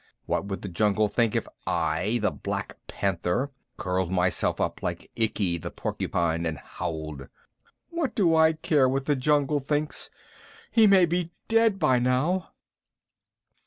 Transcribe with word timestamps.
What 0.25 0.45
would 0.45 0.63
the 0.63 0.67
jungle 0.67 1.07
think 1.07 1.35
if 1.35 1.47
I, 1.67 2.17
the 2.23 2.31
Black 2.31 2.75
Panther, 2.87 3.51
curled 3.77 4.11
myself 4.11 4.59
up 4.59 4.81
like 4.81 5.11
Ikki 5.15 5.59
the 5.59 5.69
Porcupine, 5.69 6.43
and 6.43 6.57
howled?" 6.57 7.27
"What 7.91 8.15
do 8.15 8.35
I 8.35 8.53
care 8.53 8.89
what 8.89 9.05
the 9.05 9.15
jungle 9.15 9.59
thinks? 9.59 10.09
He 10.71 10.87
may 10.87 11.05
be 11.05 11.29
dead 11.47 11.77
by 11.77 11.99
now." 11.99 12.47